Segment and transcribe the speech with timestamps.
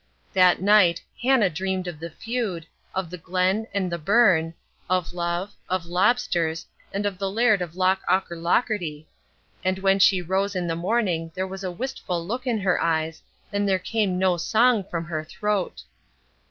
[0.33, 2.65] That night Hannah dreamed of the feud,
[2.95, 4.55] of the Glen and the burn,
[4.89, 9.05] of love, of lobsters, and of the Laird of Loch Aucherlocherty.
[9.63, 13.21] And when she rose in the morning there was a wistful look in her eyes,
[13.53, 15.83] and there came no song from her throat.